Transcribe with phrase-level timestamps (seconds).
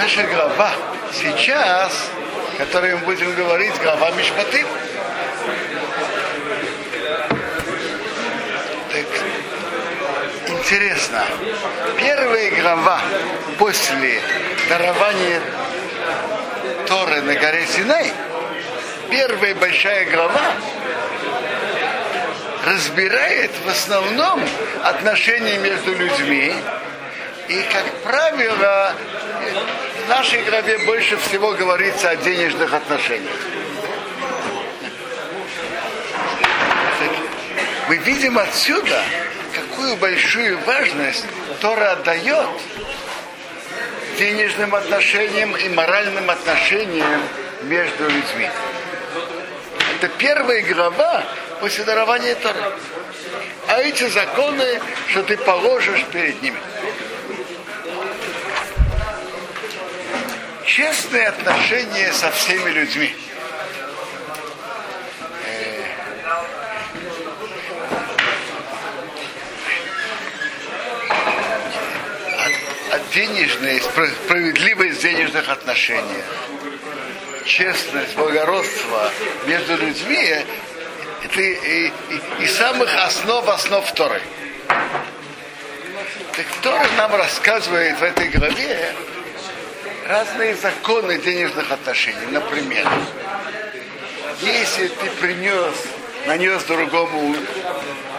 [0.00, 0.70] наша глава
[1.12, 1.92] сейчас,
[2.56, 4.64] которую мы будем говорить, глава Мишпаты.
[8.92, 9.06] Так,
[10.46, 11.24] интересно,
[11.98, 13.00] первая глава
[13.58, 14.20] после
[14.68, 15.40] дарования
[16.86, 18.12] Торы на горе Синай,
[19.10, 20.52] первая большая глава,
[22.66, 24.44] разбирает в основном
[24.84, 26.54] отношения между людьми.
[27.48, 28.94] И, как правило,
[30.08, 33.36] в нашей главе больше всего говорится о денежных отношениях.
[37.88, 39.02] Мы видим отсюда,
[39.54, 41.26] какую большую важность
[41.60, 42.48] Тора отдает
[44.18, 47.20] денежным отношениям и моральным отношениям
[47.64, 48.48] между людьми.
[49.98, 51.22] Это первая глава
[51.60, 52.62] после дарования Торы.
[53.66, 56.56] А эти законы, что ты положишь перед ними.
[60.78, 63.12] Честные отношения со всеми людьми.
[73.12, 76.24] денежные, справедливость в денежных отношениях,
[77.44, 79.10] честность, благородство
[79.46, 80.44] между людьми
[81.24, 81.92] это и, и,
[82.40, 84.22] и самых основ основ Торы.
[86.36, 88.94] Так Тора нам рассказывает в этой главе
[90.08, 92.26] разные законы денежных отношений.
[92.30, 92.88] Например,
[94.40, 95.74] если ты принес,
[96.26, 97.36] нанес другому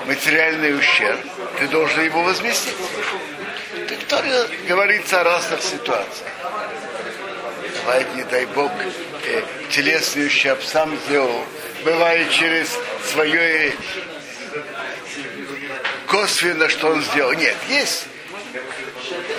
[0.05, 1.19] материальный ущерб,
[1.57, 2.75] ты должен его возместить.
[3.87, 6.29] Так Торе говорится о разных ситуациях.
[7.81, 8.71] Бывает, не дай Бог,
[9.25, 11.43] э, телесный ущерб сам сделал,
[11.83, 12.77] бывает через
[13.11, 13.73] свое
[16.05, 17.33] косвенно, что он сделал.
[17.33, 18.05] Нет, есть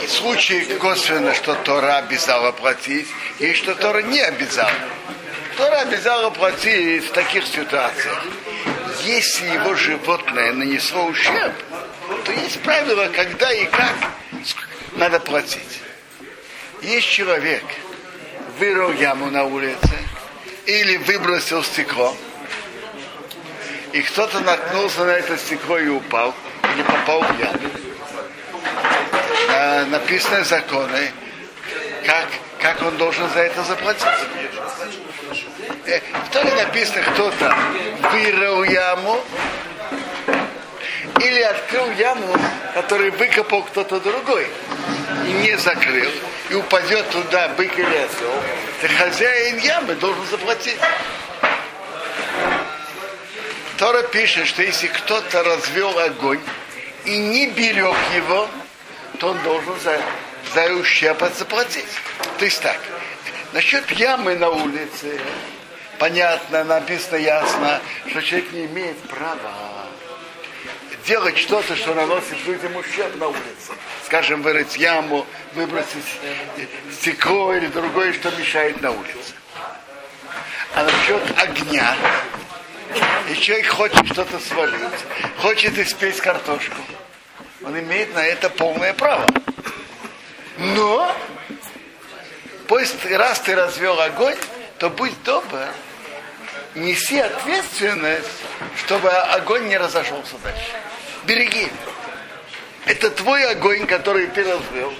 [0.09, 4.73] случаи косвенно, что Тора обязала платить, и что Тора не обязала.
[5.57, 8.25] Тора обязала платить в таких ситуациях.
[9.05, 11.55] Если его животное нанесло ущерб,
[12.25, 13.95] то есть правило, когда и как
[14.97, 15.81] надо платить.
[16.83, 17.65] Есть человек,
[18.59, 19.99] вырыл яму на улице
[20.67, 22.17] или выбросил стекло,
[23.93, 26.35] и кто-то наткнулся на это стекло и упал,
[26.75, 27.71] или попал в яму.
[29.49, 31.11] А, написаны законы,
[32.07, 32.29] как,
[32.61, 34.07] как он должен за это заплатить.
[35.87, 37.55] Э, в Торе написано, кто-то
[38.11, 39.21] вырыл яму,
[41.21, 42.37] или открыл яму,
[42.75, 44.47] которую выкопал кто-то другой,
[45.27, 46.11] и не закрыл,
[46.49, 48.43] и упадет туда бык или осел,
[48.81, 50.79] то хозяин ямы должен заплатить.
[53.79, 56.41] Тора пишет, что если кто-то развел огонь
[57.07, 58.49] и не берег его,
[59.21, 60.01] то он должен за,
[60.55, 61.85] за ущерб заплатить.
[62.39, 62.79] То есть так,
[63.53, 65.21] насчет ямы на улице,
[65.99, 69.53] понятно, написано ясно, что человек не имеет права
[71.07, 73.73] делать что-то, что наносит людям ущерб на улице.
[74.07, 76.05] Скажем, вырыть яму, выбросить
[76.93, 79.35] стекло или другое, что мешает на улице.
[80.75, 81.95] А насчет огня,
[83.31, 85.05] и человек хочет что-то свалить,
[85.39, 86.77] хочет испечь картошку.
[87.63, 89.27] Он имеет на это полное право.
[90.57, 91.15] Но,
[92.67, 94.37] после раз ты развел огонь,
[94.79, 95.69] то будь добр,
[96.75, 98.29] неси ответственность,
[98.77, 100.73] чтобы огонь не разошелся дальше.
[101.25, 101.69] Береги.
[102.87, 104.93] Это твой огонь, который ты развел.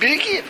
[0.00, 0.42] Береги.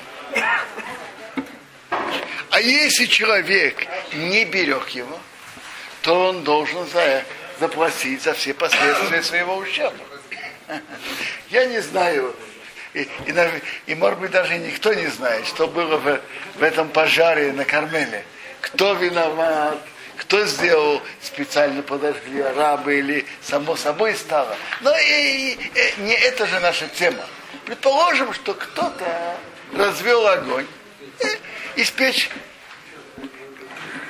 [2.51, 5.19] А если человек не берег его,
[6.03, 7.25] то он должен за,
[7.59, 10.08] заплатить за все последствия своего ущерба.
[11.51, 12.35] Я не знаю,
[12.95, 13.35] и, и,
[13.87, 16.21] и может быть даже никто не знает, что было в,
[16.57, 18.25] в этом пожаре на Кармеле.
[18.61, 19.79] Кто виноват,
[20.17, 24.57] кто сделал специально подожгли арабы или само собой стало.
[24.81, 27.25] Но и, и, и, не это же наша тема.
[27.65, 29.37] Предположим, что кто-то
[29.75, 30.67] развел огонь
[31.21, 32.31] и испечь,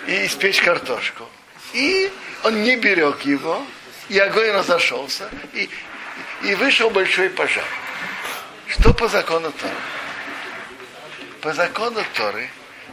[0.06, 1.28] и испечь картошку.
[1.74, 2.10] И
[2.44, 3.62] он не берег его,
[4.08, 5.68] и огонь разошелся, и,
[6.42, 7.64] и вышел большой пожар.
[8.68, 9.74] Что по закону Торы?
[11.40, 12.48] По закону Торы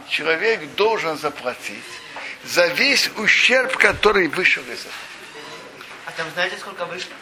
[0.08, 1.84] человек должен заплатить
[2.44, 4.94] за весь ущерб, который вышел из этого.
[6.06, 7.12] А там знаете, сколько вышло?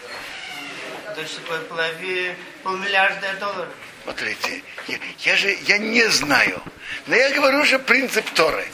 [1.15, 3.73] То есть половина, полмиллиарда долларов.
[4.03, 6.61] Смотрите, я, я же я не знаю.
[7.07, 8.67] Но я говорю же принцип Торы.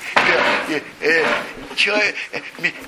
[0.68, 1.24] Э, э,
[1.76, 2.40] человек, э,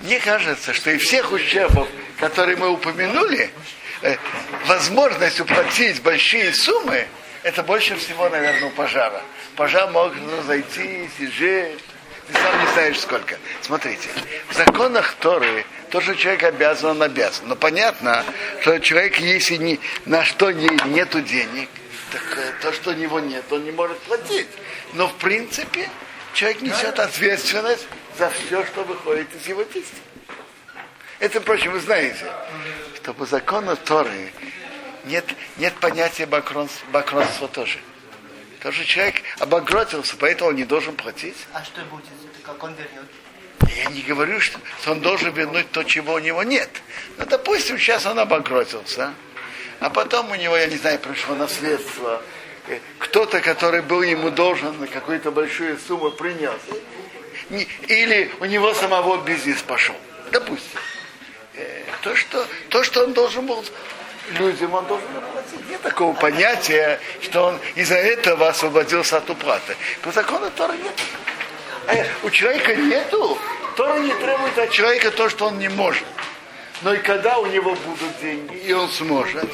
[0.03, 1.89] мне кажется, что из всех ущербов,
[2.19, 3.51] которые мы упомянули,
[4.67, 7.07] возможность уплатить большие суммы
[7.43, 9.21] это больше всего, наверное, у пожара.
[9.57, 11.79] Пожар мог разойтись и жить.
[12.29, 13.37] Ты сам не знаешь сколько.
[13.63, 14.09] Смотрите,
[14.49, 17.49] в законах Торы то, что человек обязан, он обязан.
[17.49, 18.25] Но понятно,
[18.61, 21.69] что человек, если не, на что не, нету денег,
[22.13, 24.49] так э, то, что у него нет, он не может платить.
[24.93, 25.91] Но в принципе
[26.33, 27.87] человек несет ответственность
[28.19, 29.97] за все, что выходит из его кисти.
[31.19, 32.25] Это, впрочем, вы знаете,
[33.03, 34.33] что по закону Торы
[35.05, 35.25] нет,
[35.57, 37.81] нет понятия бакронства, бакронства тоже.
[38.63, 41.35] Тоже человек обогротился, поэтому он не должен платить.
[41.53, 42.05] А что будет,
[42.45, 43.09] как он вернет?
[43.77, 46.71] Я не говорю, что, что он должен вернуть то, чего у него нет.
[47.19, 49.13] Но, допустим, сейчас он обогротился,
[49.81, 52.23] а потом у него, я не знаю, пришло наследство.
[52.69, 56.61] Э, кто-то, который был ему должен какую-то большую сумму, принес.
[57.89, 59.97] Или у него самого бизнес пошел.
[60.31, 60.79] Допустим.
[61.55, 63.63] Э, то, что, то, что он должен был
[64.31, 65.69] людям, он должен оплатить.
[65.69, 69.77] Нет такого понятия, что он из-за этого освободился от уплаты.
[70.01, 70.95] По закону Тора нет.
[71.89, 73.39] А у человека нету,
[73.77, 76.07] Тора не требует от человека то, что он не может.
[76.81, 79.49] Но и когда у него будут деньги, и он сможет,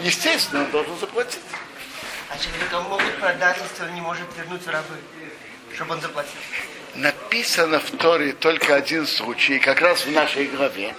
[0.00, 1.40] естественно, он должен заплатить.
[2.28, 4.94] А человека могут продать, если он не может вернуть рабы,
[5.74, 6.40] чтобы он заплатил?
[6.94, 10.94] Написано в Торе только один случай, как раз в нашей главе,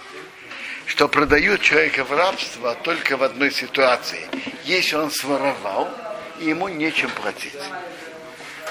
[0.85, 4.27] что продают человека в рабство только в одной ситуации.
[4.63, 5.89] Если он своровал,
[6.39, 7.53] и ему нечем платить.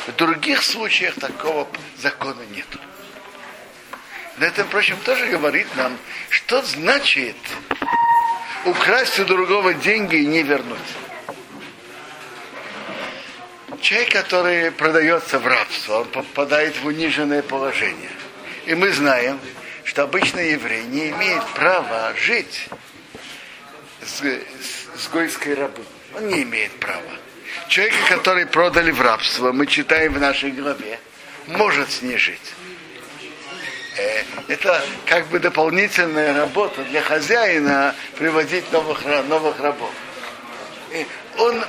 [0.07, 1.69] В других случаях такого
[1.99, 2.67] закона нет.
[4.39, 5.99] На этом, впрочем, тоже говорит нам,
[6.31, 7.37] что значит
[8.65, 10.79] украсть у другого деньги и не вернуть.
[13.81, 18.11] Человек, который продается в рабство, он попадает в униженное положение.
[18.67, 19.39] И мы знаем,
[19.85, 22.69] что обычный еврей не имеет права жить
[24.03, 25.89] с, с, с гойской рабыней.
[26.15, 27.03] Он не имеет права.
[27.69, 30.99] Человек, который продали в рабство, мы читаем в нашей главе,
[31.47, 32.55] может с ней жить.
[33.97, 39.93] Э, это как бы дополнительная работа для хозяина приводить новых, новых рабов.
[40.93, 41.07] И
[41.39, 41.65] он,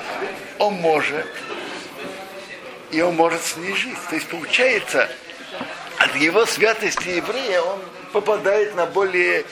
[0.58, 1.26] он может,
[2.90, 3.98] и он может с ней жить.
[4.08, 5.08] То есть получается,
[5.98, 7.80] от его святости еврея он
[8.12, 9.44] попадает на более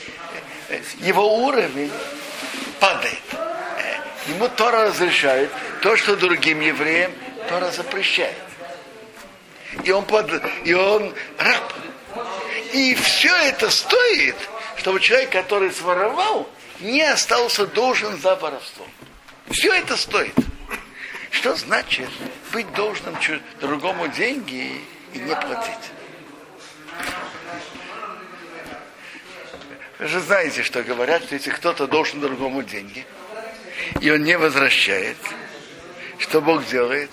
[0.69, 1.91] э, его уровень
[2.79, 3.19] падает.
[3.31, 5.51] Э, ему Тора разрешает
[5.81, 7.11] то, что другим евреям
[7.47, 8.35] Тора запрещает.
[9.83, 10.29] И он, под,
[10.65, 11.73] и он раб.
[12.73, 14.35] И все это стоит,
[14.77, 16.49] чтобы человек, который своровал,
[16.79, 18.85] не остался должен за воровство.
[19.51, 20.33] Все это стоит.
[21.31, 22.09] Что значит
[22.51, 23.15] быть должным
[23.61, 24.81] другому деньги
[25.13, 25.91] и не платить?
[29.99, 33.05] Вы же знаете, что говорят, что если кто-то должен другому деньги,
[33.99, 35.17] и он не возвращает,
[36.17, 37.11] что Бог делает?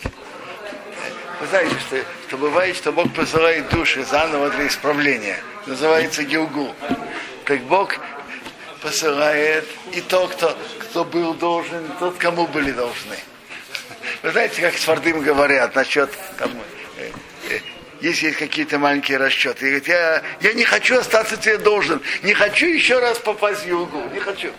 [1.40, 5.38] Вы знаете, что, что бывает, что Бог посылает души заново для исправления.
[5.66, 6.74] Называется Гилгу.
[7.44, 7.96] Так Бог
[8.80, 13.16] посылает и то, кто, кто был должен, и тот, кому были должны.
[14.26, 16.50] Вы знаете, как с Фардым говорят насчет там,
[16.98, 17.12] э,
[17.48, 17.60] э,
[18.00, 19.66] если есть какие-то маленькие расчеты.
[19.66, 23.68] И говорит, я, я не хочу остаться тебе должен, не хочу еще раз попасть в
[23.68, 24.50] Югу, не хочу.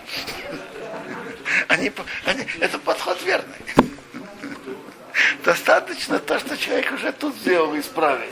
[1.67, 1.91] Они,
[2.23, 3.57] они, это подход верный.
[5.43, 8.31] Достаточно то, что человек уже тут сделал, исправить.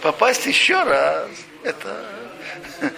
[0.00, 1.28] Попасть еще раз,
[1.62, 2.06] это,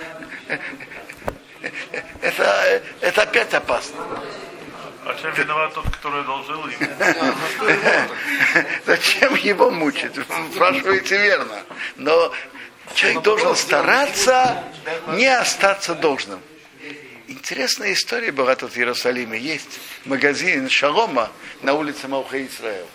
[2.20, 4.22] это, это опять опасно.
[5.04, 6.78] А чем виноват тот, который одолжил им?
[8.87, 10.12] Зачем его мучить?
[10.54, 11.64] Спрашиваете верно.
[11.97, 12.32] Но
[12.94, 14.64] человек должен стараться
[15.09, 16.40] не остаться должным.
[17.26, 19.38] Интересная история была тут в Иерусалиме.
[19.38, 21.32] Есть магазин Шалома
[21.62, 22.87] на улице Мауха Исраил.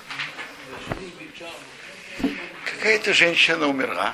[2.63, 4.13] Какая-то женщина умерла.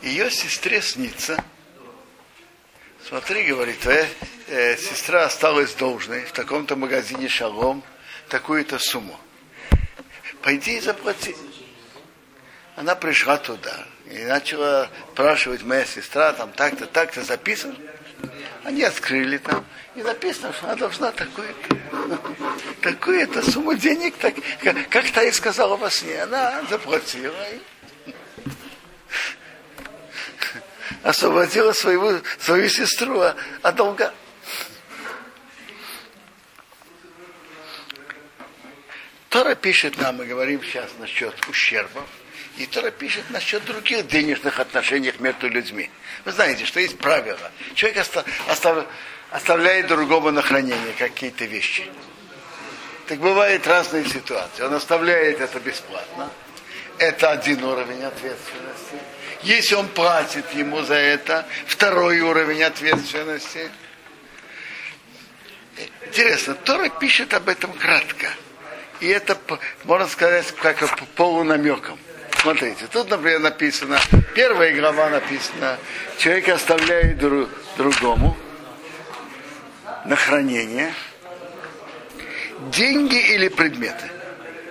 [0.00, 1.42] Ее сестре снится.
[3.14, 4.08] Смотри, говорит, твоя
[4.48, 7.84] э, сестра осталась должной в таком-то магазине Шалом
[8.28, 9.16] такую-то сумму.
[10.42, 11.36] Пойди и заплати.
[12.74, 17.76] Она пришла туда и начала спрашивать моя сестра, там так-то, так-то записано.
[18.64, 21.54] Они открыли там, и написано, что она должна такую,
[22.80, 26.20] такую-то сумму денег, так, как, как та и сказала во сне.
[26.20, 27.60] Она заплатила и
[31.04, 33.20] освободила свою, свою сестру
[33.62, 34.12] от долга.
[39.28, 42.04] Тора пишет нам, мы говорим сейчас насчет ущербов,
[42.56, 45.90] И Тора пишет насчет других денежных отношений между людьми.
[46.24, 47.50] Вы знаете, что есть правило.
[47.74, 48.86] Человек оста- остав-
[49.30, 51.90] оставляет другому на хранение какие-то вещи.
[53.08, 54.62] Так бывают разные ситуации.
[54.62, 56.30] Он оставляет это бесплатно.
[56.98, 58.73] Это один уровень ответственности.
[59.44, 63.70] Если он платит ему за это, второй уровень ответственности.
[66.06, 68.28] Интересно, Тора пишет об этом кратко.
[69.00, 69.36] И это,
[69.84, 70.78] можно сказать, как
[71.14, 71.98] полунамеком.
[72.40, 73.98] Смотрите, тут, например, написано,
[74.34, 75.78] первая глава написана,
[76.18, 78.36] человек оставляет друг, другому
[80.06, 80.94] на хранение
[82.70, 84.10] деньги или предметы.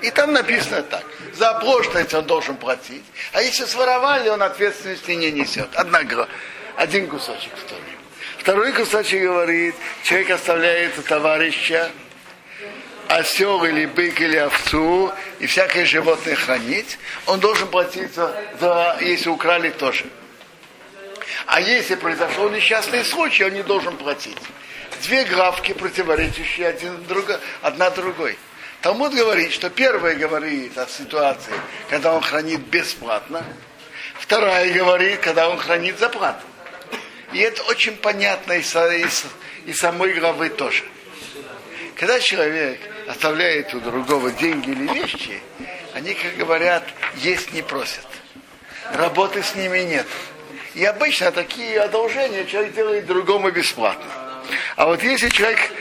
[0.01, 1.05] И там написано так.
[1.33, 3.03] За оплошность он должен платить.
[3.31, 5.69] А если своровали, он ответственности не несет.
[5.75, 6.01] Одна,
[6.75, 7.83] один кусочек второй.
[8.37, 11.91] Второй кусочек говорит, человек оставляет у товарища
[13.07, 19.29] осел или бык или овцу и всякое животное хранить, он должен платить за, за если
[19.29, 20.05] украли тоже.
[21.45, 24.37] А если произошел несчастный случай, он не должен платить.
[25.03, 28.37] Две графки, противоречащие один друга, одна другой.
[28.83, 31.53] Талмуд говорит, что первая говорит о ситуации,
[31.89, 33.41] когда он хранит бесплатно,
[34.15, 36.43] вторая говорит, когда он хранит за плату.
[37.31, 39.23] И это очень понятно из, из,
[39.65, 40.83] из самой главы тоже.
[41.95, 45.39] Когда человек оставляет у другого деньги или вещи,
[45.93, 46.83] они, как говорят,
[47.15, 48.05] есть не просят.
[48.91, 50.07] Работы с ними нет.
[50.75, 54.11] И обычно такие одолжения человек делает другому бесплатно.
[54.75, 55.71] А вот если человек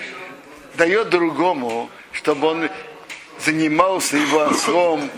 [0.76, 2.70] дает другому, чтобы он
[3.44, 5.10] занимался его ослом,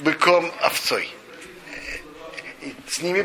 [0.00, 1.08] быком, овцой,
[2.88, 3.24] с ними,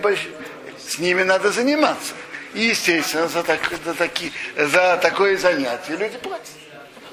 [0.78, 2.14] с ними надо заниматься.
[2.54, 6.48] И, естественно, за, так, за, таки, за такое занятие люди платят.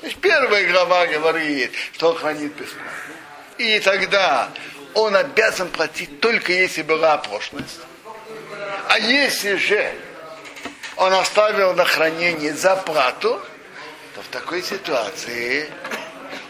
[0.00, 2.92] Значит, первая глава говорит, что он хранит бесплатно.
[3.58, 4.50] И тогда
[4.94, 7.80] он обязан платить только если была оплошность.
[8.88, 9.92] А если же
[10.96, 13.40] он оставил на хранение за плату,
[14.14, 15.68] то в такой ситуации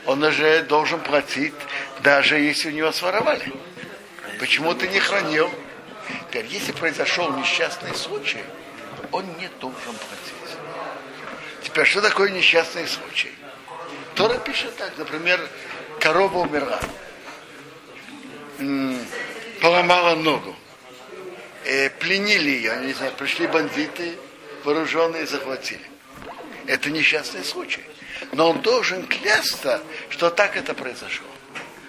[0.08, 1.52] он уже должен платить,
[2.00, 3.52] даже если у него своровали.
[4.40, 5.50] Почему ты не хранил?
[6.28, 8.42] Теперь, если произошел несчастный случай,
[9.12, 10.56] он не должен платить.
[11.62, 13.30] Теперь, что такое несчастный случай?
[14.14, 15.46] Тора пишет так, например,
[16.00, 16.80] корова умерла,
[19.60, 20.56] поломала ногу,
[21.66, 24.16] э, пленили ее, не знаю, пришли бандиты,
[24.64, 25.84] вооруженные, захватили.
[26.66, 27.84] Это несчастный случай.
[28.32, 31.26] Но он должен клясться, что так это произошло.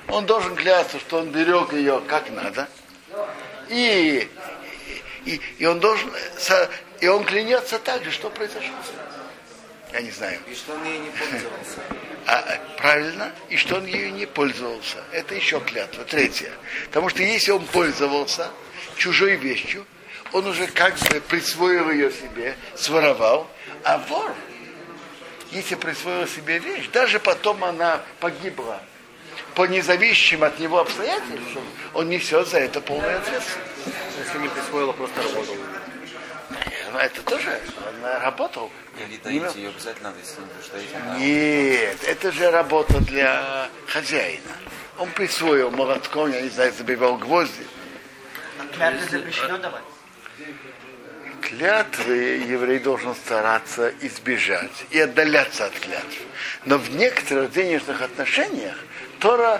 [0.07, 2.67] Он должен клясться, что он берег ее как надо.
[3.69, 4.27] И,
[5.25, 6.11] и, и он должен,
[6.99, 8.73] и он клянется так же, что произошло.
[9.93, 10.39] Я не знаю.
[10.47, 11.79] И что он ей не пользовался.
[12.27, 14.97] А, правильно, и что он ею не пользовался.
[15.11, 16.03] Это еще клятва.
[16.03, 16.51] Третье.
[16.85, 18.51] Потому что если он пользовался
[18.97, 19.85] чужой вещью,
[20.31, 23.49] он уже как бы присвоил ее себе, своровал,
[23.83, 24.35] а вор,
[25.51, 28.79] если присвоил себе вещь, даже потом она погибла
[29.55, 31.63] по независимым от него обстоятельствам,
[31.93, 33.69] он несет за это полную ответственность.
[34.17, 35.55] Если не присвоила, просто работал.
[36.91, 37.59] Ну, это тоже
[38.21, 38.71] работал.
[38.99, 41.17] Или даете ее обязательно, если не она...
[41.17, 44.41] Нет, это же работа для хозяина.
[44.97, 47.65] Он присвоил молотком, я не знаю, забивал гвозди.
[48.73, 49.83] Клятвы запрещено давать.
[51.49, 56.17] Клятвы еврей должен стараться избежать и отдаляться от клятв.
[56.65, 58.75] Но в некоторых денежных отношениях
[59.19, 59.59] Тора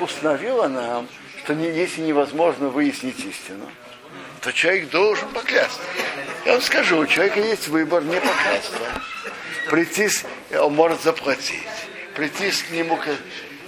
[0.00, 1.08] установила нам,
[1.42, 3.70] что если невозможно выяснить истину,
[4.42, 5.80] то человек должен поклясться.
[6.44, 8.76] Я вам скажу, у человека есть выбор не поклясться.
[9.70, 11.62] Прийти, с- он может заплатить.
[12.16, 12.98] Прийти с, нему,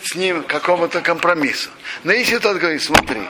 [0.02, 1.70] с ним к какому-то компромиссу.
[2.04, 3.22] Но если тот говорит, смотри,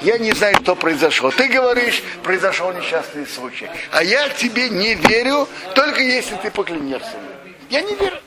[0.00, 1.30] я не знаю, что произошло.
[1.30, 3.68] Ты говоришь, произошел несчастный случай.
[3.92, 7.16] А я тебе не верю, только если ты поклянешься.
[7.16, 7.54] мне.
[7.70, 8.18] Я не верю.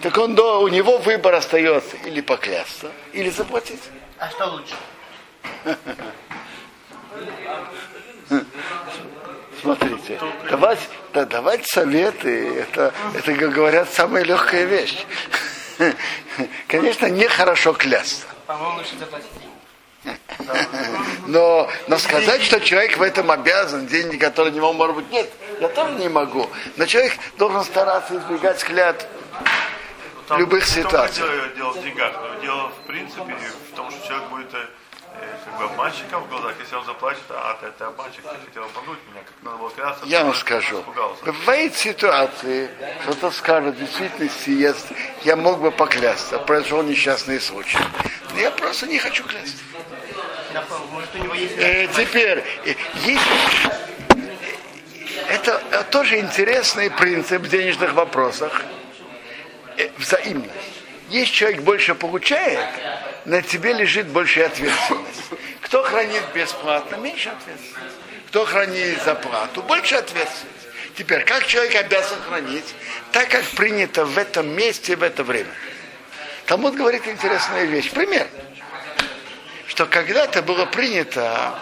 [0.00, 3.82] Так он, до, у него выбор остается или поклясться, или заплатить.
[4.18, 4.74] А что лучше?
[9.60, 10.78] Смотрите, давать,
[11.12, 15.04] да, давать советы, это, это, как говорят, самая легкая вещь.
[16.66, 18.26] Конечно, нехорошо клясться.
[18.46, 19.28] По-моему, лучше заплатить.
[21.26, 25.30] Но, но сказать, что человек в этом обязан, деньги, которые не могу, может быть, нет,
[25.60, 26.48] я тоже не могу.
[26.76, 29.06] Но человек должен стараться избегать клятв
[30.28, 31.28] в любых ситуациях.
[31.56, 33.36] Дело, в деньгах, но дело в принципе
[33.72, 34.66] в том, что человек будет э,
[35.44, 38.98] как бы обманщиком в глазах, если он заплатит, а ты, ты обманщик, ты хотел обмануть
[39.10, 40.06] меня, как надо было клясться.
[40.06, 40.84] Я вам скажу,
[41.24, 42.70] бывает ситуации,
[43.02, 44.74] что то скажет, в действительности я,
[45.24, 47.78] я мог бы поклясться, произошел несчастный случай.
[48.32, 49.62] Но я просто не хочу клясться.
[50.52, 51.54] На пол- Может, у него есть...
[51.58, 53.22] Э, теперь, э, есть,
[55.28, 58.62] это э, тоже интересный принцип в денежных вопросах.
[59.76, 60.50] Э, Взаимность.
[61.08, 62.58] Если человек больше получает,
[63.24, 65.22] на тебе лежит больше ответственность.
[65.60, 67.96] Кто хранит бесплатно, меньше ответственности.
[68.28, 70.46] Кто хранит за плату, больше ответственности.
[70.96, 72.74] Теперь, как человек обязан хранить,
[73.12, 75.50] так как принято в этом месте, в это время.
[76.46, 77.90] Талмуд говорит интересную вещь.
[77.90, 78.26] Пример
[79.80, 81.54] что когда-то было принято,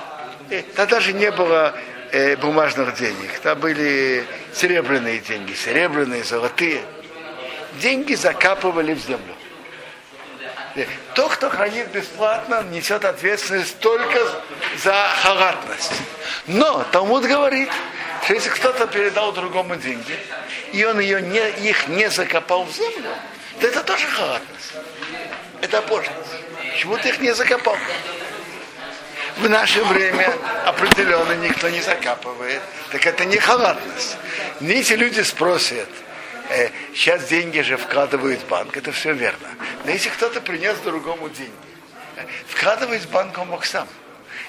[0.50, 1.72] э, тогда даже не было
[2.10, 6.82] э, бумажных денег, там были серебряные деньги, серебряные, золотые.
[7.80, 9.36] Деньги закапывали в землю.
[10.74, 10.84] Э,
[11.14, 14.18] Тот, кто хранит бесплатно, несет ответственность только
[14.82, 15.92] за халатность.
[16.48, 17.70] Но Талмуд говорит,
[18.24, 20.18] что если кто-то передал другому деньги,
[20.72, 23.10] и он ее не, их не закопал в землю,
[23.60, 24.72] то это тоже халатность.
[25.62, 26.47] Это пошлость.
[26.78, 27.76] Почему ты их не закопал?
[29.38, 30.32] В наше время
[30.64, 32.62] определенно никто не закапывает.
[32.92, 34.16] Так это не халатность.
[34.60, 35.88] Но Если люди спросят,
[36.50, 39.48] э, сейчас деньги же вкладывают в банк, это все верно.
[39.84, 41.50] Но если кто-то принес другому деньги,
[42.46, 43.88] вкладывать в банк он мог сам.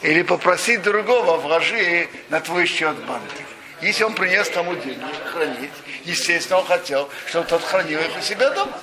[0.03, 3.43] Или попросить другого, вложи на твой счет в банке.
[3.81, 5.71] Если он принес тому деньги хранить,
[6.03, 8.77] естественно, он хотел, чтобы тот хранил их у себя дома.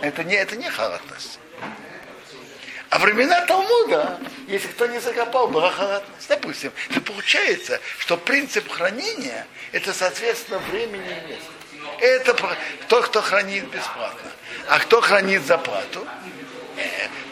[0.00, 1.40] Это не, это не халатность.
[2.96, 6.28] А времена Талмуда, если кто не закопал, была халатность.
[6.30, 11.50] Допустим, то получается, что принцип хранения это соответственно времени и месту.
[12.00, 12.34] Это
[12.88, 14.30] тот, кто хранит бесплатно.
[14.70, 16.06] А кто хранит за плату,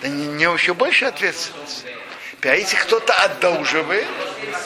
[0.02, 1.86] это не, еще больше ответственности.
[2.42, 4.06] А если кто-то одолживает,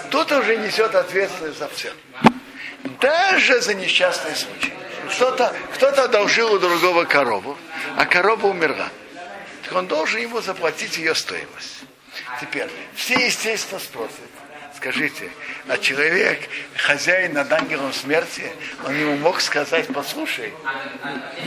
[0.08, 1.92] кто-то уже несет ответственность за все.
[3.00, 4.72] Даже за несчастный случай.
[5.12, 7.56] Кто-то кто одолжил у другого корову,
[7.96, 8.90] а корова умерла
[9.68, 11.80] так он должен ему заплатить ее стоимость.
[12.40, 14.16] Теперь, все, естественно, спросят,
[14.74, 15.30] скажите,
[15.68, 18.50] а человек, хозяин над ангелом смерти,
[18.86, 20.54] он ему мог сказать, послушай,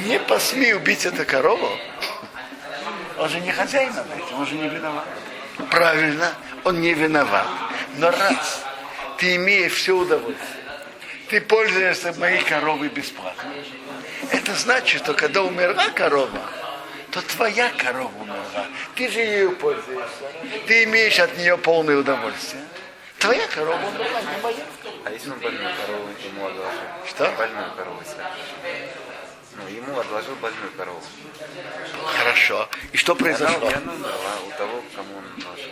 [0.05, 1.67] не посмей убить эту корову,
[3.17, 5.07] он же не хозяин над этим, он же не виноват.
[5.71, 6.31] Правильно,
[6.63, 7.47] он не виноват.
[7.97, 8.63] Но раз
[9.17, 10.47] ты имеешь все удовольствие,
[11.29, 13.51] ты пользуешься моей коровой бесплатно,
[14.31, 16.41] это значит, что когда умерла корова,
[17.11, 18.67] то твоя корова умерла.
[18.95, 20.31] Ты же ею пользуешься.
[20.65, 22.63] Ты имеешь от нее полное удовольствие.
[23.19, 24.65] Твоя корова умерла, не моя.
[25.05, 26.81] А если он больную корову ему одолжил?
[27.07, 27.31] Что?
[27.37, 28.01] Больную корову.
[29.55, 31.01] Ну, ему отложил больную корову.
[32.17, 32.69] Хорошо.
[32.93, 33.69] И что произошло?
[33.69, 35.71] и она умерла у того, кому он отложил.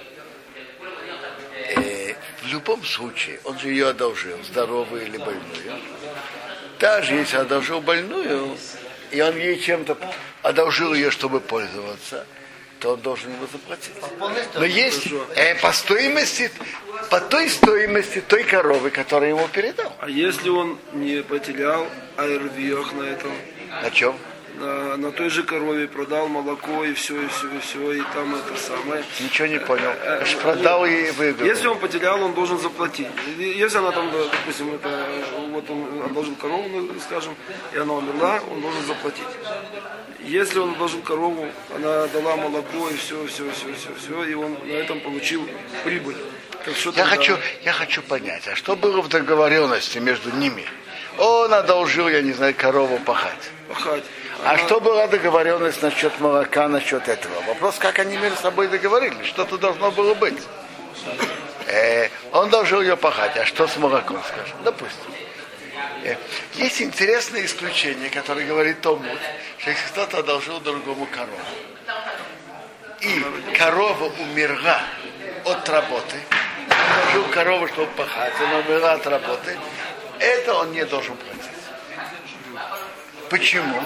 [1.76, 5.82] Э, в любом случае, он же ее одолжил, здоровую или больную.
[6.80, 8.58] Даже если одолжил больную,
[9.12, 9.98] и он ей чем-то
[10.42, 12.26] одолжил ее, чтобы пользоваться,
[12.80, 13.94] то он должен ему заплатить.
[14.56, 16.52] Но есть э, по стоимости,
[17.10, 19.94] по той стоимости той коровы, которую ему передал.
[20.00, 23.32] А если он не потерял аэрвиях на этом,
[23.84, 24.16] На чем?
[24.60, 28.36] на, на той же корове продал молоко и все, и все, и все, и там
[28.36, 29.04] это самое.
[29.20, 29.92] Ничего не понял.
[30.22, 31.48] Аж продал и выиграл.
[31.48, 33.08] Если он потерял, он должен заплатить.
[33.38, 35.06] Если она там, допустим, это,
[35.60, 37.36] вот он одолжил корову, ну, скажем,
[37.74, 39.24] и она умерла, он должен заплатить.
[40.20, 44.58] Если он одолжил корову, она дала молоко и все, все, все, все, все, и он
[44.66, 45.48] на этом получил
[45.84, 46.18] прибыль.
[46.66, 50.66] Так что Я тогда- хочу, я хочу понять, а что было в договоренности между ними?
[51.18, 53.52] Он одолжил, я не знаю, корову пахать.
[53.68, 54.04] пахать.
[54.46, 57.42] А что была договоренность насчет молока, насчет этого?
[57.48, 60.40] Вопрос, как они между собой договорились, что-то должно было быть.
[61.68, 64.58] Э, он должен ее пахать, а что с молоком, скажем?
[64.64, 65.04] Допустим.
[66.04, 66.16] Э,
[66.54, 69.20] есть интересное исключение, которое говорит Талмуд,
[69.58, 71.38] что если кто-то одолжил другому корову,
[73.02, 74.82] и корова умерла
[75.46, 76.18] от работы,
[76.70, 79.58] одолжил корову, чтобы пахать, она умерла от работы,
[80.20, 81.40] это он не должен платить.
[83.30, 83.84] Почему?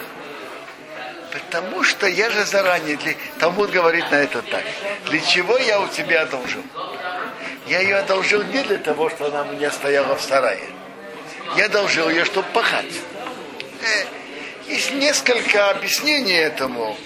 [1.31, 3.15] Потому что я же заранее, для...
[3.39, 4.63] Талмуд говорит на это так.
[5.05, 6.63] Для чего я у тебя одолжил?
[7.65, 10.72] Я ее одолжил не для того, что она у меня стояла в сарае.
[11.57, 12.93] Я одолжил ее, чтобы пахать.
[13.81, 14.05] Э,
[14.67, 16.97] Есть несколько объяснений этому.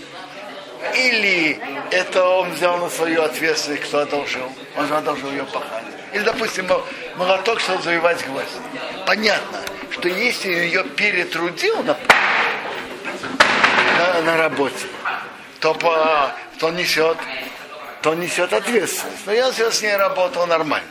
[0.95, 1.59] Или
[1.91, 4.51] это он взял на свою ответственность, кто одолжил.
[4.75, 5.83] Он же одолжил ее пахать.
[6.13, 6.83] Или, допустим, мо-
[7.17, 8.47] молоток, чтобы завивать гвоздь.
[9.05, 9.59] Понятно,
[9.91, 11.97] что если ее перетрудил на,
[13.97, 14.85] на, на работе,
[15.59, 17.17] то, по, то несет
[18.03, 19.25] то несет ответственность.
[19.25, 20.87] Но я с ней работал нормально.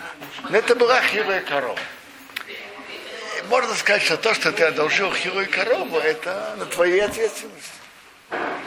[0.51, 1.79] Но это была хилая корова.
[3.47, 7.71] И Можно сказать, что то, что ты одолжил хилую корову, это на твоей ответственности.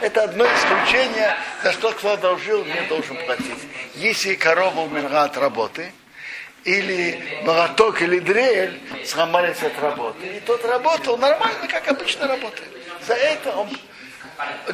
[0.02, 3.60] Это одно исключение, за что кто одолжил, не должен платить.
[3.96, 5.92] Если корова умерла от работы,
[6.64, 12.70] или молоток, или дрель сломались от работы, и тот работал нормально, как обычно работает.
[13.06, 13.70] За это он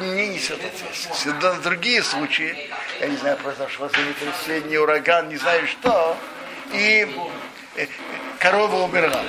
[0.00, 1.28] не несет ответственности.
[1.42, 6.16] Но другие случаи, я не знаю, произошло землетрясение, ураган, не знаю что,
[6.72, 7.08] и
[7.74, 7.86] э,
[8.38, 9.22] корова умерла.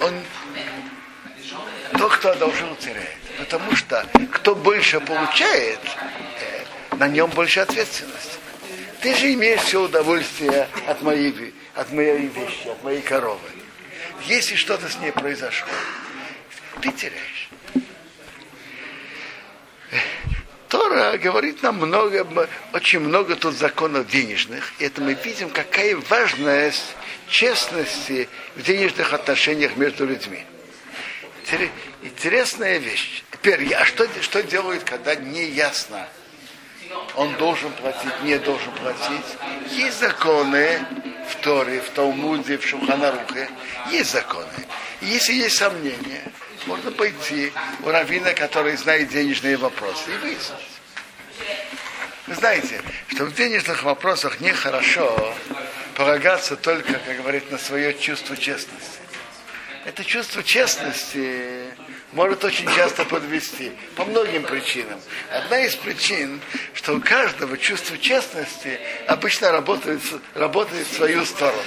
[0.00, 0.22] Он,
[1.98, 3.16] тот, кто одолжил, теряет.
[3.38, 5.80] Потому что кто больше получает,
[6.40, 8.38] э, на нем больше ответственности.
[9.00, 13.48] Ты же имеешь все удовольствие от моей, от моей вещи, от моей коровы.
[14.26, 15.68] Если что-то с ней произошло,
[16.82, 17.50] ты теряешь.
[20.68, 22.26] Тора говорит нам много,
[22.72, 24.72] очень много тут законов денежных.
[24.78, 26.94] И это мы видим, какая важность
[27.28, 30.44] честности в денежных отношениях между людьми.
[32.02, 33.22] Интересная вещь.
[33.32, 36.06] Теперь, а что, что делают, когда не ясно,
[37.14, 39.24] он должен платить, не должен платить?
[39.70, 40.84] Есть законы
[41.30, 43.48] в Торе, в Талмуде, в Шуханарухе.
[43.90, 44.48] Есть законы.
[45.00, 46.30] Если есть сомнения,
[46.66, 50.78] можно пойти у раввина, который знает денежные вопросы, и выяснить.
[52.26, 55.34] Вы знаете, что в денежных вопросах нехорошо
[55.94, 58.98] полагаться только, как говорит, на свое чувство честности.
[59.84, 61.64] Это чувство честности
[62.12, 65.00] может очень часто подвести по многим причинам.
[65.30, 66.40] Одна из причин,
[66.74, 70.02] что у каждого чувство честности обычно работает,
[70.34, 71.62] работает в свою сторону.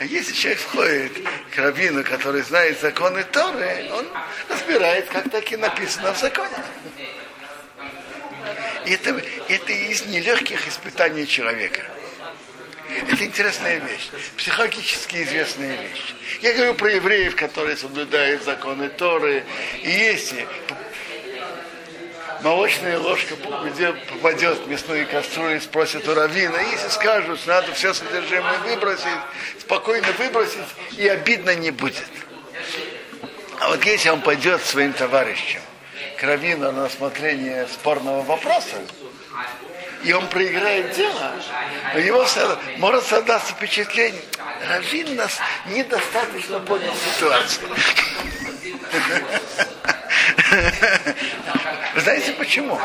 [0.00, 1.12] Если человек входит
[1.54, 4.06] к раввину, который знает законы Торы, он
[4.48, 6.56] разбирает, как так и написано в законе.
[8.84, 11.82] И это, это из нелегких испытаний человека.
[12.88, 16.14] Это интересная вещь, психологически известная вещь.
[16.42, 19.44] Я говорю про евреев, которые соблюдают законы Торы.
[19.82, 20.46] И если
[22.42, 27.94] молочная ложка попадет в мясную кастрюлю и спросит у равина, если скажут, что надо все
[27.94, 29.06] содержимое выбросить,
[29.60, 30.58] спокойно выбросить,
[30.96, 32.06] и обидно не будет.
[33.60, 35.62] А вот если он пойдет своим товарищам
[36.18, 38.76] к равину на рассмотрение спорного вопроса,
[40.04, 41.32] и он проиграет дело,
[41.94, 42.26] у него
[42.78, 44.22] может создаться впечатление,
[44.68, 47.68] Равин нас недостаточно понял ситуацию.
[51.96, 52.78] Вы знаете почему?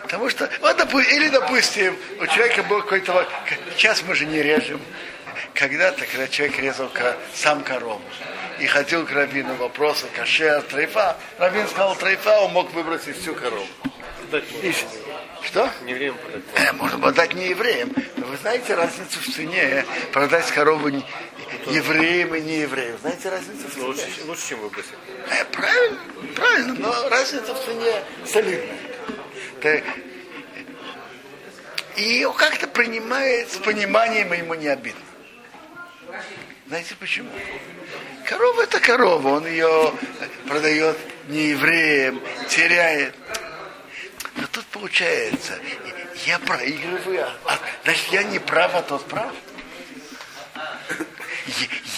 [0.00, 3.28] Потому что, вот, допустим, или, допустим, у человека был какой-то...
[3.76, 4.80] Сейчас мы же не режем.
[5.52, 6.90] Когда-то, когда человек резал
[7.34, 8.00] сам корову
[8.58, 13.66] и ходил к раввину вопроса кашер, трейфа, раввин сказал трейфа, он мог выбросить всю корову.
[14.62, 14.72] И,
[15.42, 15.68] что?
[15.82, 16.42] Не евреям продать.
[16.54, 17.92] Э, можно продать не евреям.
[18.16, 20.88] Но вы знаете разницу в цене продать корову
[21.66, 22.98] не, евреям и не евреям.
[22.98, 23.84] Знаете разницу в цене?
[23.86, 24.92] Лучше, лучше, чем выбросить.
[25.28, 25.98] Э, правильно,
[26.34, 28.76] правильно, но разница в цене солидная.
[29.60, 29.84] Так,
[31.96, 35.00] и ее как-то принимает с пониманием, и ему не обидно.
[36.66, 37.30] Знаете почему?
[38.26, 39.92] Корова это корова, он ее
[40.48, 40.96] продает
[41.28, 43.14] не евреям, теряет.
[44.36, 45.58] Но тут получается,
[46.26, 49.32] я проигрываю, а, значит я не прав, а тот прав.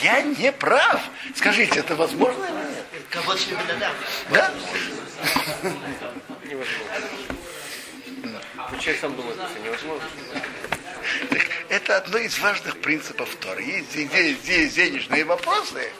[0.02, 1.00] Я не прав.
[1.34, 2.84] Скажите, это возможно или нет?
[3.10, 3.40] Кого-то
[3.78, 3.92] да.
[4.30, 4.50] Да?
[6.44, 6.84] Невозможно.
[8.80, 10.08] Человек сам думает, что невозможно.
[11.30, 13.62] Так это одно из важных принципов Торы.
[13.62, 15.90] Есть здесь, здесь денежные вопросы.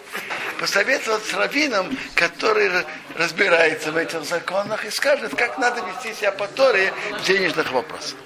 [0.59, 2.71] Посоветовать с раввином, который
[3.15, 8.19] разбирается в этих законах и скажет, как надо вести себя по Торе в денежных вопросах.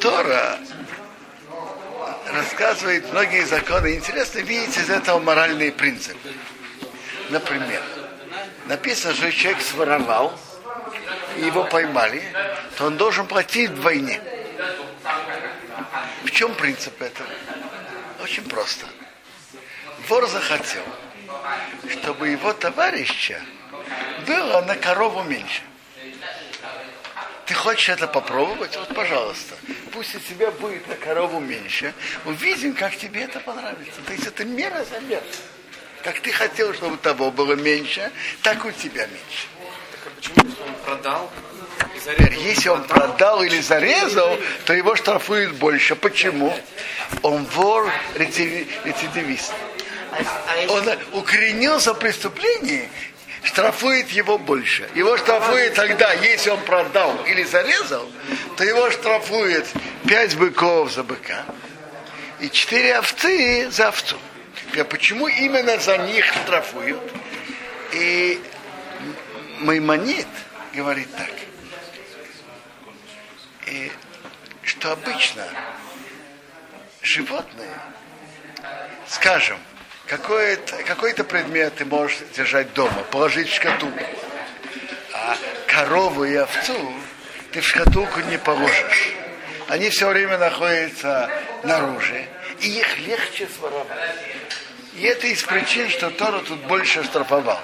[0.00, 0.58] Тора
[2.32, 3.96] рассказывает многие законы.
[3.96, 6.32] Интересно видеть из этого моральные принципы.
[7.28, 7.82] Например,
[8.66, 10.38] написано, что человек своровал,
[11.36, 12.22] и его поймали,
[12.76, 14.20] то он должен платить вдвойне.
[16.24, 17.28] В чем принцип этого?
[18.22, 18.86] Очень просто.
[20.08, 20.82] Вор захотел,
[21.88, 23.40] чтобы его товарища
[24.26, 25.62] было на корову меньше.
[27.50, 28.76] Ты хочешь это попробовать?
[28.76, 29.56] Вот, пожалуйста.
[29.90, 31.92] Пусть у тебя будет на корову меньше.
[32.24, 34.00] Увидим, как тебе это понравится.
[34.06, 35.20] То есть это мера за мер.
[36.04, 39.48] Как ты хотел, чтобы того было меньше, так у тебя меньше.
[39.90, 41.32] Так а почему если он продал
[42.04, 42.40] зарезал?
[42.40, 45.96] Если он продал или зарезал, то его штрафуют больше.
[45.96, 46.56] Почему?
[47.22, 49.52] Он вор рецидив- рецидивист.
[50.12, 52.88] А, а Он укоренился в преступлении,
[53.42, 54.88] штрафует его больше.
[54.94, 58.08] Его штрафует тогда, если он продал или зарезал,
[58.56, 59.66] то его штрафует
[60.06, 61.44] 5 быков за быка
[62.40, 64.18] и 4 овцы за овцу.
[64.68, 67.00] Теперь, почему именно за них штрафуют?
[67.92, 68.40] И
[69.58, 70.28] Маймонит
[70.72, 71.32] говорит так,
[73.66, 73.90] и,
[74.62, 75.46] что обычно
[77.02, 77.74] животные,
[79.08, 79.58] скажем,
[80.10, 84.04] какой-то, какой-то предмет ты можешь держать дома, положить в шкатулку,
[85.14, 85.36] а
[85.68, 86.92] корову и овцу
[87.52, 89.12] ты в шкатулку не положишь.
[89.68, 91.30] Они все время находятся
[91.62, 92.16] наружу,
[92.60, 94.16] и их легче своровать.
[94.96, 97.60] И это из причин, что Тора тут больше штрафовала.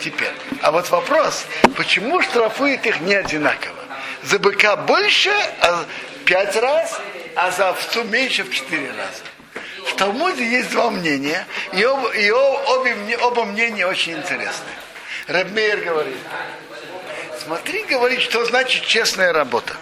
[0.00, 0.32] Теперь.
[0.62, 1.44] А вот вопрос,
[1.76, 3.82] почему штрафует их не одинаково?
[4.22, 5.84] За быка больше, а
[6.24, 7.00] пять раз,
[7.34, 9.33] а за овцу меньше в четыре раза.
[9.94, 14.74] В Талмуде есть два мнения, и, оба, и обе, оба мнения очень интересные.
[15.28, 16.16] Рабмейер говорит,
[17.38, 19.76] смотри, говорит, что значит честная работа.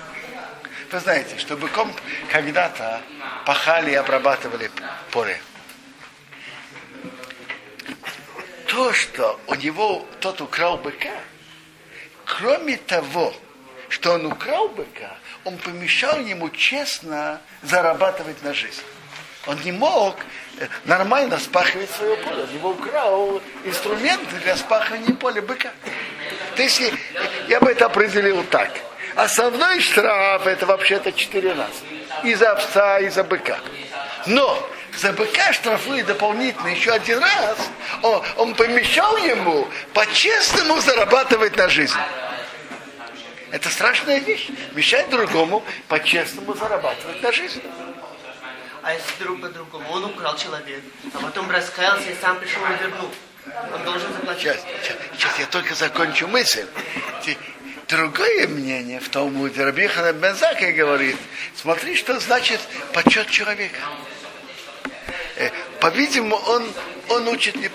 [0.91, 1.95] Вы знаете, что быком
[2.31, 3.01] когда-то
[3.47, 4.71] пахали и обрабатывали
[5.13, 5.41] поле.
[8.67, 11.15] То, что у него тот украл быка,
[12.27, 13.33] кроме того,
[13.89, 18.83] что он украл быка, он помешал ему честно зарабатывать на жизнь.
[19.47, 20.17] Он не мог
[20.59, 22.45] э, нормально спахивать свое поле.
[22.45, 25.73] Он его украл инструменты для спахивания поля быка.
[26.55, 26.81] То есть
[27.49, 28.71] я бы это определил так.
[29.17, 31.73] Основной штраф это вообще-то четыре раза.
[32.23, 33.59] И за овца, и за быка.
[34.27, 37.59] Но за быка штрафует дополнительно еще один раз.
[38.03, 41.99] Он, он помешал ему по-честному зарабатывать на жизнь.
[43.51, 44.49] Это страшная вещь.
[44.73, 47.61] Мешать другому по-честному зарабатывать на жизнь.
[48.83, 50.83] А если друг по-другому, он украл человека,
[51.15, 53.11] а потом раскаялся и сам пришел и вернул.
[53.75, 54.43] Он должен заплатить.
[54.43, 56.67] Сейчас, сейчас, сейчас я только закончу мысль.
[57.89, 61.17] Другое мнение в Талмуде Рабихана Бензака говорит,
[61.55, 62.61] смотри, что значит
[62.95, 63.79] почет человека.
[65.37, 66.73] Э, по-видимому, он,
[67.11, 67.69] он учит э,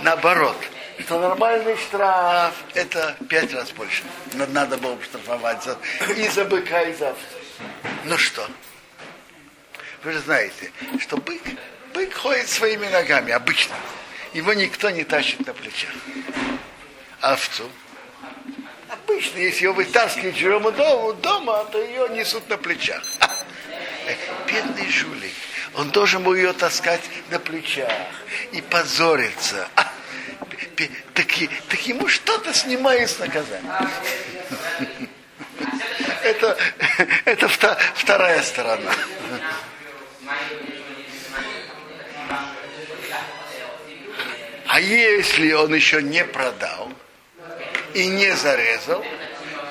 [0.00, 0.56] наоборот,
[1.00, 4.02] что нормальный штраф это пять раз больше.
[4.34, 5.78] Надо было бы штрафовать за,
[6.14, 7.14] и за быка, и за.
[8.04, 8.46] Ну что?
[10.06, 11.42] Вы же знаете, что бык,
[11.92, 13.74] бык ходит своими ногами обычно.
[14.34, 15.90] Его никто не тащит на плечах.
[17.20, 17.68] А овцу?
[18.88, 23.02] Обычно, если ее вытаскивают чужому дому, дома, то ее несут на плечах.
[24.06, 24.14] Э,
[24.46, 25.34] бедный жулик.
[25.74, 27.90] Он должен был ее таскать на плечах
[28.52, 29.68] и позориться.
[29.74, 29.92] А,
[31.14, 31.26] так,
[31.68, 33.90] так ему что-то снимает с наказания.
[36.22, 36.56] Это,
[37.24, 37.48] это
[37.94, 38.92] вторая сторона.
[44.68, 46.92] А если он еще не продал
[47.94, 49.04] и не зарезал,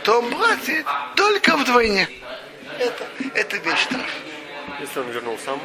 [0.03, 2.09] то он платит только вдвойне.
[2.79, 4.09] Это, это весь штраф.
[4.79, 5.59] Если он вернул сам?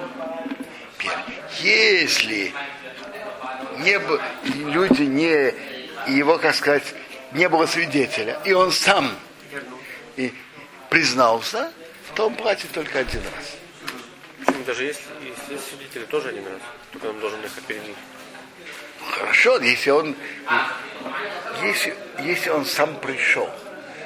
[1.60, 2.52] Если
[3.78, 3.98] не,
[4.70, 5.54] люди не,
[6.12, 6.94] его, как сказать,
[7.32, 9.10] не было свидетеля, и он сам
[10.16, 10.34] и
[10.90, 11.72] признался,
[12.14, 13.59] то он платит только один раз.
[14.70, 16.60] Даже если, если свидетели тоже один раз,
[16.92, 17.96] только он должен их опередить.
[19.04, 20.14] Хорошо, если он,
[21.60, 23.50] если, если он сам пришел,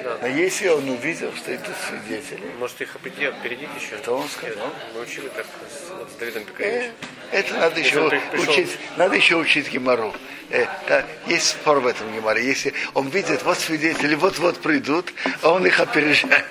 [0.03, 0.17] да.
[0.23, 2.51] но если он увидел, что это свидетели.
[2.57, 3.95] Может их опередить, опередить еще?
[3.97, 4.73] Что он сказал?
[4.95, 6.93] Мы учили так с, с Давидом Пикаревичем.
[7.31, 10.15] Э, это надо еще учить, надо еще учить Гимару.
[10.49, 12.43] Э, да, есть спор в этом Гимаре.
[12.43, 16.43] Если он видит, вот свидетели, вот-вот придут, а он их опережает.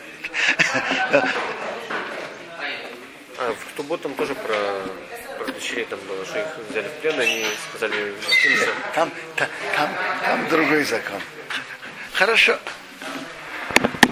[3.38, 4.54] А в Ктуботом тоже про
[5.52, 8.14] дочерей там было, что их взяли в плен, они сказали,
[8.94, 9.88] там, там, там,
[10.24, 11.20] там другой закон.
[12.12, 12.58] Хорошо.